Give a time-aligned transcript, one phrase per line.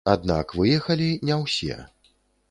[0.11, 1.77] Аднак выехалі не ўсё.